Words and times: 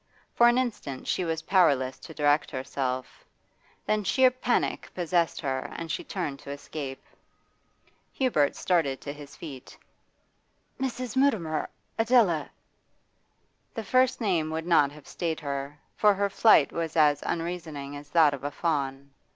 For 0.33 0.47
an 0.49 0.57
instant 0.57 1.05
she 1.05 1.23
was 1.23 1.43
powerless 1.43 1.99
to 1.99 2.13
direct 2.15 2.49
herself; 2.49 3.23
then 3.85 4.03
sheer 4.03 4.31
panic 4.31 4.89
possessed 4.95 5.39
her 5.41 5.71
and 5.77 5.91
she 5.91 6.03
turned 6.03 6.39
to 6.39 6.49
escape. 6.49 7.03
Hubert 8.11 8.55
started 8.55 8.99
to 9.01 9.13
his 9.13 9.35
feet. 9.35 9.77
'Mrs. 10.79 11.15
Mutimer! 11.15 11.69
Adela!' 11.99 12.49
The 13.75 13.83
first 13.83 14.19
name 14.19 14.49
would 14.49 14.65
not 14.65 14.91
have 14.91 15.07
stayed 15.07 15.39
her, 15.41 15.77
for 15.95 16.15
her 16.15 16.31
flight 16.31 16.71
was 16.71 16.95
as 16.97 17.21
unreasoning 17.23 17.95
as 17.95 18.09
that 18.09 18.33
of 18.33 18.43
a 18.43 18.49
fawn. 18.49 19.11